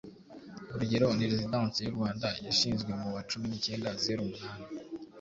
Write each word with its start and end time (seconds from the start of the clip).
urugero 0.73 1.07
ni 1.17 1.25
Residence 1.31 1.77
y'u 1.81 1.95
Rwanda 1.97 2.27
yashinzwe 2.47 2.91
mu 3.01 3.07
wa 3.15 3.21
cumi 3.29 3.45
nicyenda 3.47 3.89
zeru 4.03 4.21
umunani 4.25 4.63